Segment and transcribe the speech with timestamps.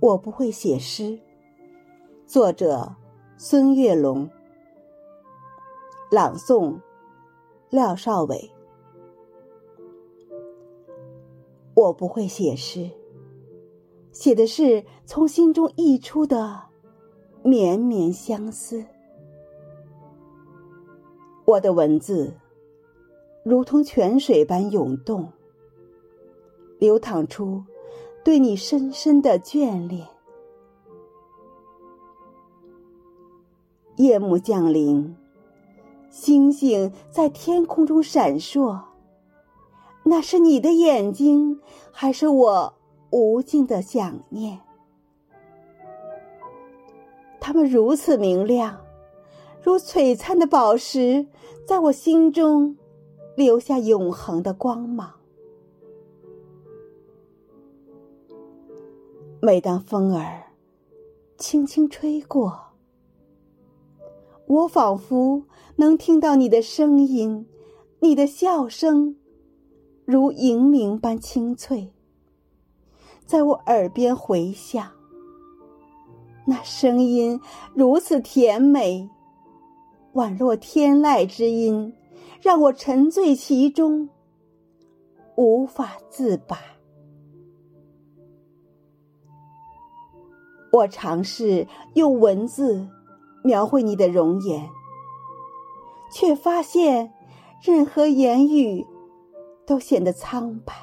[0.00, 1.18] 我不会写诗。
[2.24, 2.94] 作者：
[3.36, 4.30] 孙月龙。
[6.08, 6.78] 朗诵：
[7.68, 8.48] 廖少伟。
[11.74, 12.88] 我不会写诗，
[14.12, 16.62] 写的是从心中溢出的
[17.42, 18.84] 绵绵相思。
[21.44, 22.36] 我的文字
[23.44, 25.32] 如同泉水般涌动，
[26.78, 27.64] 流淌出。
[28.28, 30.06] 对你深深的眷恋。
[33.96, 35.16] 夜幕降临，
[36.10, 38.80] 星星在天空中闪烁。
[40.02, 41.58] 那是你的眼睛，
[41.90, 42.74] 还是我
[43.08, 44.60] 无尽的想念？
[47.40, 48.78] 它们如此明亮，
[49.62, 51.26] 如璀璨的宝石，
[51.66, 52.76] 在我心中
[53.34, 55.17] 留下永恒的光芒。
[59.40, 60.42] 每当风儿
[61.36, 62.58] 轻轻吹过，
[64.46, 65.44] 我仿佛
[65.76, 67.46] 能听到你的声音，
[68.00, 69.16] 你的笑声
[70.04, 71.92] 如银铃般清脆，
[73.24, 74.90] 在我耳边回响。
[76.44, 77.40] 那声音
[77.74, 79.08] 如此甜美，
[80.14, 81.94] 宛若天籁之音，
[82.42, 84.08] 让我沉醉其中，
[85.36, 86.58] 无法自拔。
[90.78, 92.86] 我尝试用文字
[93.42, 94.68] 描绘你的容颜，
[96.12, 97.12] 却发现
[97.60, 98.86] 任何言语
[99.66, 100.74] 都显得苍白。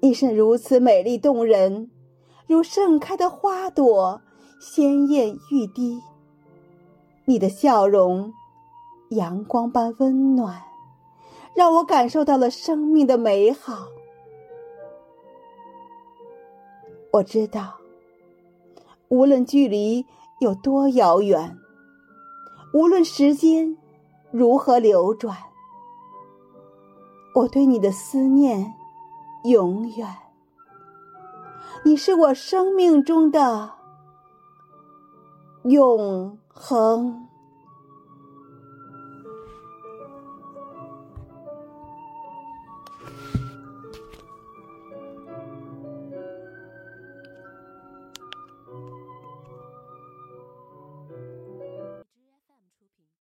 [0.00, 1.90] 你是如此美丽动人，
[2.46, 4.20] 如盛开的花朵，
[4.60, 6.02] 鲜艳欲滴。
[7.24, 8.34] 你的笑容，
[9.10, 10.62] 阳光般温暖，
[11.54, 13.86] 让我感受到了生命的美好。
[17.12, 17.78] 我知道。
[19.14, 20.04] 无论距离
[20.40, 21.56] 有多遥远，
[22.72, 23.76] 无论时间
[24.32, 25.36] 如何流转，
[27.36, 28.74] 我对你的思念
[29.44, 30.08] 永远。
[31.84, 33.70] 你是我生命中的
[35.62, 37.28] 永恒。